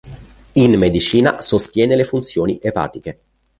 [0.53, 3.19] In medicina, sostiene le funzioni epatiche.